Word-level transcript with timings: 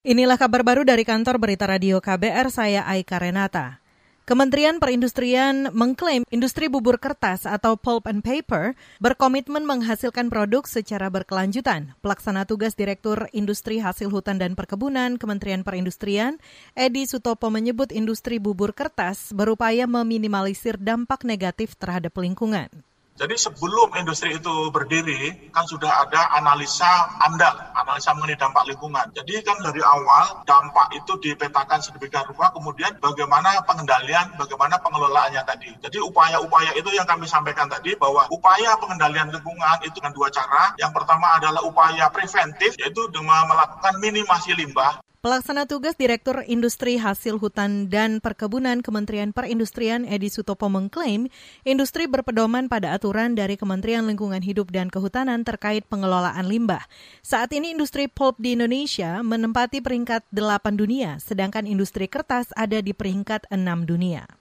Inilah 0.00 0.40
kabar 0.40 0.64
baru 0.64 0.80
dari 0.80 1.04
kantor 1.04 1.36
Berita 1.36 1.68
Radio 1.68 2.00
KBR, 2.00 2.48
saya 2.48 2.88
Aika 2.88 3.20
Renata. 3.20 3.84
Kementerian 4.24 4.80
Perindustrian 4.80 5.68
mengklaim 5.76 6.24
industri 6.32 6.72
bubur 6.72 6.96
kertas 6.96 7.44
atau 7.44 7.76
pulp 7.76 8.08
and 8.08 8.24
paper 8.24 8.72
berkomitmen 8.96 9.60
menghasilkan 9.68 10.32
produk 10.32 10.64
secara 10.64 11.12
berkelanjutan. 11.12 11.92
Pelaksana 12.00 12.48
tugas 12.48 12.80
Direktur 12.80 13.28
Industri 13.36 13.76
Hasil 13.76 14.08
Hutan 14.08 14.40
dan 14.40 14.56
Perkebunan 14.56 15.20
Kementerian 15.20 15.68
Perindustrian, 15.68 16.40
Edi 16.72 17.04
Sutopo 17.04 17.52
menyebut 17.52 17.92
industri 17.92 18.40
bubur 18.40 18.72
kertas 18.72 19.36
berupaya 19.36 19.84
meminimalisir 19.84 20.80
dampak 20.80 21.28
negatif 21.28 21.76
terhadap 21.76 22.16
lingkungan. 22.16 22.72
Jadi 23.20 23.36
sebelum 23.36 23.92
industri 24.00 24.32
itu 24.32 24.72
berdiri, 24.72 25.52
kan 25.52 25.68
sudah 25.68 26.08
ada 26.08 26.40
analisa 26.40 26.88
AMDAL, 27.20 27.76
analisa 27.76 28.16
mengenai 28.16 28.40
dampak 28.40 28.64
lingkungan. 28.64 29.12
Jadi 29.12 29.44
kan 29.44 29.60
dari 29.60 29.84
awal 29.84 30.40
dampak 30.48 30.96
itu 30.96 31.20
dipetakan 31.20 31.84
sedemikian 31.84 32.24
rupa, 32.32 32.48
kemudian 32.56 32.96
bagaimana 32.96 33.60
pengendalian, 33.68 34.40
bagaimana 34.40 34.80
pengelolaannya 34.80 35.44
tadi. 35.44 35.68
Jadi 35.84 36.00
upaya-upaya 36.00 36.72
itu 36.80 36.88
yang 36.96 37.04
kami 37.04 37.28
sampaikan 37.28 37.68
tadi, 37.68 37.92
bahwa 38.00 38.24
upaya 38.32 38.80
pengendalian 38.80 39.28
lingkungan 39.28 39.84
itu 39.84 40.00
dengan 40.00 40.16
dua 40.16 40.32
cara. 40.32 40.72
Yang 40.80 40.96
pertama 40.96 41.36
adalah 41.36 41.60
upaya 41.60 42.08
preventif, 42.08 42.72
yaitu 42.80 43.04
dengan 43.12 43.44
melakukan 43.52 44.00
minimasi 44.00 44.56
limbah. 44.56 44.96
Pelaksana 45.20 45.68
tugas 45.68 46.00
Direktur 46.00 46.40
Industri 46.48 46.96
Hasil 46.96 47.36
Hutan 47.36 47.92
dan 47.92 48.24
Perkebunan 48.24 48.80
Kementerian 48.80 49.36
Perindustrian 49.36 50.08
Edi 50.08 50.32
Sutopo 50.32 50.72
mengklaim 50.72 51.28
industri 51.60 52.08
berpedoman 52.08 52.72
pada 52.72 52.96
aturan 52.96 53.36
dari 53.36 53.60
Kementerian 53.60 54.08
Lingkungan 54.08 54.40
Hidup 54.40 54.72
dan 54.72 54.88
Kehutanan 54.88 55.44
terkait 55.44 55.84
pengelolaan 55.92 56.48
limbah. 56.48 56.88
Saat 57.20 57.52
ini 57.52 57.76
industri 57.76 58.08
pulp 58.08 58.40
di 58.40 58.56
Indonesia 58.56 59.20
menempati 59.20 59.84
peringkat 59.84 60.24
8 60.32 60.80
dunia, 60.80 61.20
sedangkan 61.20 61.68
industri 61.68 62.08
kertas 62.08 62.48
ada 62.56 62.80
di 62.80 62.96
peringkat 62.96 63.44
6 63.52 63.60
dunia. 63.84 64.39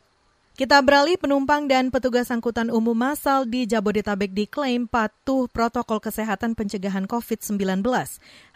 Kita 0.59 0.83
beralih 0.83 1.15
penumpang 1.15 1.71
dan 1.71 1.87
petugas 1.87 2.27
angkutan 2.27 2.67
umum 2.67 2.91
massal 2.91 3.47
di 3.47 3.63
Jabodetabek 3.63 4.35
diklaim 4.35 4.91
patuh 4.91 5.47
protokol 5.47 6.03
kesehatan 6.03 6.51
pencegahan 6.51 7.07
COVID-19. 7.07 7.79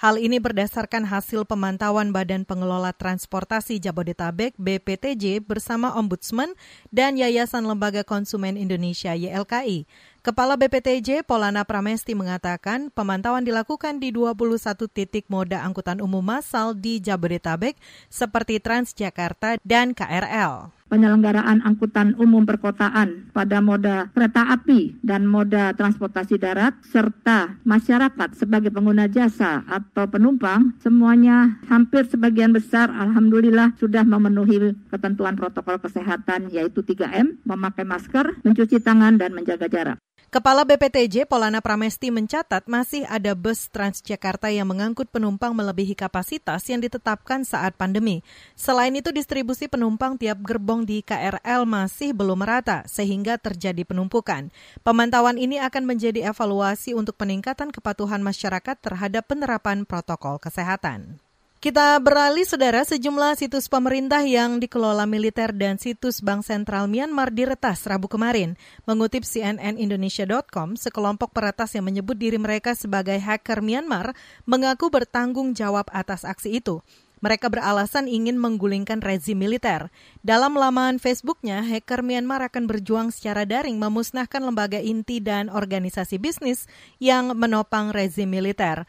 Hal 0.03 0.15
ini 0.19 0.35
berdasarkan 0.35 1.07
hasil 1.07 1.47
pemantauan 1.47 2.11
Badan 2.11 2.43
Pengelola 2.43 2.91
Transportasi 2.91 3.79
Jabodetabek 3.79 4.51
BPTJ 4.59 5.47
bersama 5.47 5.95
Ombudsman 5.95 6.51
dan 6.91 7.15
Yayasan 7.15 7.63
Lembaga 7.63 8.03
Konsumen 8.03 8.59
Indonesia 8.59 9.15
YLKI. 9.15 9.87
Kepala 10.23 10.55
BPTJ 10.55 11.27
Polana 11.27 11.67
Pramesti 11.67 12.15
mengatakan 12.15 12.87
pemantauan 12.95 13.43
dilakukan 13.43 13.99
di 13.99 14.15
21 14.15 14.55
titik 14.87 15.27
moda 15.27 15.59
angkutan 15.67 15.99
umum 15.99 16.23
massal 16.23 16.71
di 16.71 17.03
Jabodetabek 17.03 17.75
seperti 18.07 18.63
Transjakarta 18.63 19.59
dan 19.67 19.91
KRL 19.91 20.71
penyelenggaraan 20.93 21.65
angkutan 21.65 22.13
umum 22.21 22.45
perkotaan 22.45 23.33
pada 23.33 23.65
moda 23.65 24.13
kereta 24.13 24.45
api 24.53 24.93
dan 25.01 25.25
moda 25.25 25.73
transportasi 25.73 26.37
darat 26.37 26.77
serta 26.85 27.57
masyarakat 27.65 28.37
sebagai 28.37 28.69
pengguna 28.69 29.09
jasa 29.09 29.65
atau 29.65 30.05
penumpang 30.05 30.77
semuanya 30.85 31.57
hampir 31.65 32.05
sebagian 32.05 32.53
besar 32.53 32.93
alhamdulillah 32.93 33.73
sudah 33.81 34.05
memenuhi 34.05 34.77
ketentuan 34.93 35.33
protokol 35.33 35.81
kesehatan 35.81 36.53
yaitu 36.53 36.85
3M, 36.85 37.41
memakai 37.41 37.89
masker, 37.89 38.37
mencuci 38.45 38.77
tangan 38.77 39.17
dan 39.17 39.33
menjaga 39.33 39.65
jarak. 39.65 39.97
Kepala 40.33 40.65
BPTJ 40.65 41.29
Polana 41.29 41.61
Pramesti 41.61 42.09
mencatat 42.09 42.65
masih 42.65 43.05
ada 43.05 43.37
bus 43.37 43.69
Transjakarta 43.69 44.49
yang 44.49 44.65
mengangkut 44.65 45.05
penumpang 45.05 45.53
melebihi 45.53 45.93
kapasitas 45.93 46.65
yang 46.73 46.81
ditetapkan 46.81 47.45
saat 47.45 47.77
pandemi. 47.77 48.25
Selain 48.57 48.89
itu 48.97 49.13
distribusi 49.13 49.69
penumpang 49.69 50.17
tiap 50.17 50.41
gerbong 50.41 50.89
di 50.89 51.05
KRL 51.05 51.69
masih 51.69 52.17
belum 52.17 52.41
merata 52.41 52.81
sehingga 52.89 53.37
terjadi 53.37 53.85
penumpukan. 53.85 54.49
Pemantauan 54.81 55.37
ini 55.37 55.61
akan 55.61 55.85
menjadi 55.85 56.25
evaluasi 56.33 56.97
untuk 56.97 57.13
peningkatan 57.13 57.69
kepatuhan 57.69 58.25
masyarakat 58.25 58.73
terhadap 58.81 59.29
penerapan 59.29 59.85
protokol 59.85 60.41
kesehatan. 60.41 61.21
Kita 61.63 61.95
beralih, 62.03 62.43
saudara, 62.43 62.83
sejumlah 62.83 63.39
situs 63.39 63.71
pemerintah 63.71 64.19
yang 64.19 64.59
dikelola 64.59 65.07
militer 65.07 65.55
dan 65.55 65.79
situs 65.79 66.19
Bank 66.19 66.43
Sentral 66.43 66.91
Myanmar 66.91 67.31
diretas 67.31 67.87
Rabu 67.87 68.11
kemarin. 68.11 68.59
Mengutip 68.83 69.23
CNNIndonesia.com, 69.23 70.75
sekelompok 70.75 71.31
peretas 71.31 71.71
yang 71.71 71.87
menyebut 71.87 72.19
diri 72.19 72.35
mereka 72.35 72.75
sebagai 72.75 73.15
hacker 73.15 73.63
Myanmar 73.63 74.11
mengaku 74.43 74.91
bertanggung 74.91 75.55
jawab 75.55 75.87
atas 75.95 76.27
aksi 76.27 76.59
itu. 76.59 76.83
Mereka 77.23 77.47
beralasan 77.47 78.11
ingin 78.11 78.35
menggulingkan 78.35 78.99
rezim 78.99 79.39
militer. 79.39 79.87
Dalam 80.19 80.59
laman 80.59 80.99
Facebooknya, 80.99 81.63
hacker 81.63 82.03
Myanmar 82.03 82.43
akan 82.43 82.67
berjuang 82.67 83.15
secara 83.15 83.47
daring 83.47 83.79
memusnahkan 83.79 84.43
lembaga 84.43 84.83
inti 84.83 85.23
dan 85.23 85.47
organisasi 85.47 86.19
bisnis 86.19 86.67
yang 86.99 87.31
menopang 87.31 87.95
rezim 87.95 88.27
militer. 88.27 88.83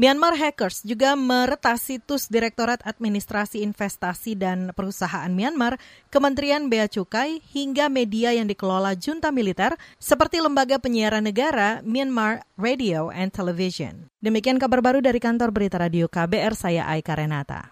Myanmar 0.00 0.32
Hackers 0.32 0.80
juga 0.80 1.12
meretas 1.12 1.84
situs 1.84 2.32
Direktorat 2.32 2.80
Administrasi 2.88 3.60
Investasi 3.60 4.32
dan 4.32 4.72
Perusahaan 4.72 5.28
Myanmar, 5.28 5.76
Kementerian 6.08 6.72
Bea 6.72 6.88
Cukai, 6.88 7.44
hingga 7.52 7.92
media 7.92 8.32
yang 8.32 8.48
dikelola 8.48 8.96
junta 8.96 9.28
militer 9.28 9.76
seperti 10.00 10.40
lembaga 10.40 10.80
penyiaran 10.80 11.28
negara 11.28 11.84
Myanmar 11.84 12.48
Radio 12.56 13.12
and 13.12 13.28
Television. 13.28 14.08
Demikian 14.24 14.56
kabar 14.56 14.80
baru 14.80 15.04
dari 15.04 15.20
kantor 15.20 15.52
Berita 15.52 15.76
Radio 15.76 16.08
KBR, 16.08 16.56
saya 16.56 16.88
Aika 16.88 17.12
Renata. 17.12 17.68